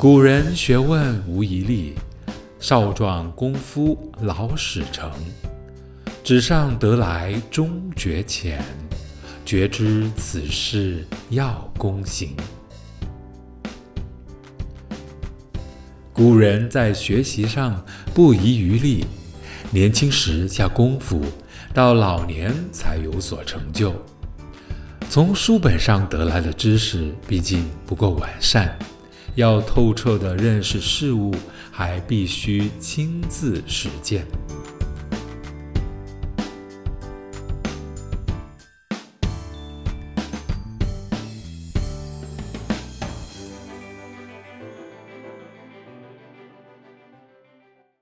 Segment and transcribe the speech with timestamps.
[0.00, 1.94] 古人学问无遗力，
[2.58, 5.12] 少壮工夫老始成。
[6.24, 8.64] 纸上得来终觉浅，
[9.44, 12.34] 觉知此事要躬行。
[16.14, 19.04] 古人在学习上不遗余力，
[19.70, 21.22] 年轻时下功夫，
[21.74, 23.94] 到老年才有所成就。
[25.10, 28.74] 从书本上得来的知识，毕竟不够完善。
[29.34, 31.34] 要透彻地认识事物，
[31.70, 34.26] 还必须亲自实践。